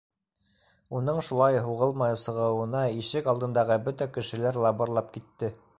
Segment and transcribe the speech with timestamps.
[0.99, 5.59] Уның шулай һуғылмай сығыуына ишек алдындағы бөтә кеше лабырлап китте.